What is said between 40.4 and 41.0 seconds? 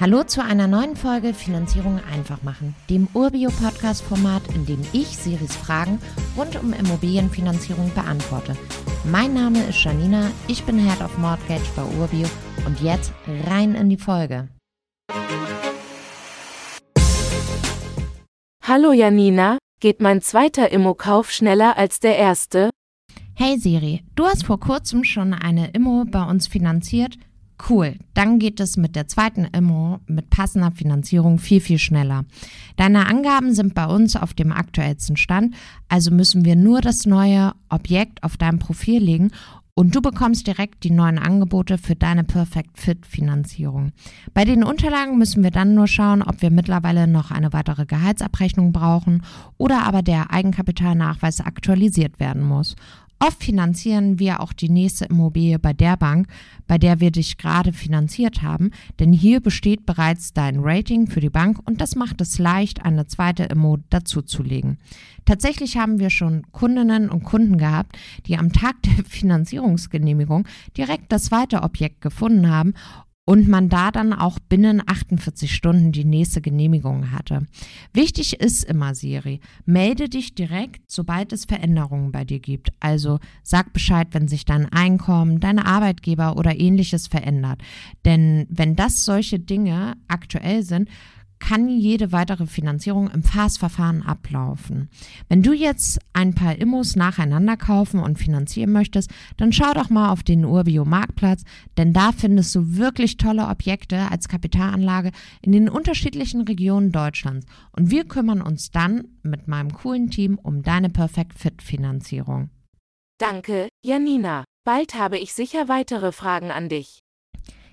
direkt die